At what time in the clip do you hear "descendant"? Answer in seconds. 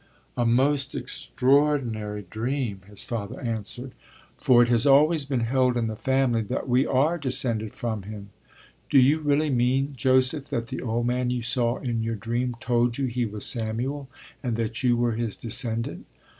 15.35-16.07